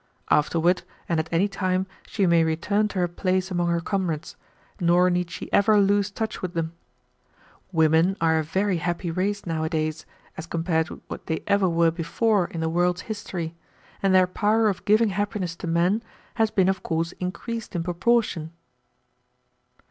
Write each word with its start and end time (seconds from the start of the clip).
Afterward, 0.31 0.81
and 1.07 1.19
at 1.19 1.29
any 1.31 1.47
time, 1.47 1.85
she 2.07 2.25
may 2.25 2.43
return 2.43 2.87
to 2.87 2.97
her 2.97 3.07
place 3.07 3.51
among 3.51 3.67
her 3.69 3.79
comrades, 3.79 4.35
nor 4.79 5.11
need 5.11 5.29
she 5.29 5.47
ever 5.53 5.79
lose 5.79 6.09
touch 6.09 6.41
with 6.41 6.55
them. 6.55 6.73
Women 7.71 8.17
are 8.19 8.39
a 8.39 8.43
very 8.43 8.77
happy 8.77 9.11
race 9.11 9.45
nowadays, 9.45 10.07
as 10.37 10.47
compared 10.47 10.89
with 10.89 11.01
what 11.07 11.27
they 11.27 11.43
ever 11.45 11.69
were 11.69 11.91
before 11.91 12.47
in 12.47 12.61
the 12.61 12.67
world's 12.67 13.01
history, 13.01 13.53
and 14.01 14.11
their 14.15 14.25
power 14.25 14.69
of 14.69 14.85
giving 14.85 15.09
happiness 15.09 15.55
to 15.57 15.67
men 15.67 16.01
has 16.33 16.49
been 16.49 16.67
of 16.67 16.81
course 16.81 17.11
increased 17.19 17.75
in 17.75 17.83
proportion." 17.83 18.53